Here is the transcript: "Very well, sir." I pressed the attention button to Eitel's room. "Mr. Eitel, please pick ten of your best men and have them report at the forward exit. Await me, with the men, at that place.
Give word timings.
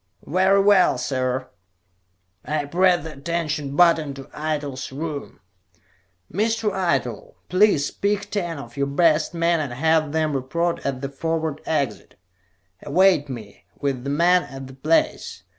"Very 0.25 0.59
well, 0.63 0.97
sir." 0.97 1.47
I 2.43 2.65
pressed 2.65 3.03
the 3.03 3.13
attention 3.13 3.75
button 3.75 4.15
to 4.15 4.23
Eitel's 4.33 4.91
room. 4.91 5.41
"Mr. 6.33 6.71
Eitel, 6.73 7.35
please 7.49 7.91
pick 7.91 8.31
ten 8.31 8.57
of 8.57 8.75
your 8.75 8.87
best 8.87 9.35
men 9.35 9.59
and 9.59 9.73
have 9.73 10.11
them 10.11 10.33
report 10.35 10.83
at 10.83 11.01
the 11.01 11.09
forward 11.09 11.61
exit. 11.67 12.15
Await 12.81 13.29
me, 13.29 13.65
with 13.79 14.03
the 14.03 14.09
men, 14.09 14.41
at 14.45 14.65
that 14.65 14.81
place. 14.81 15.43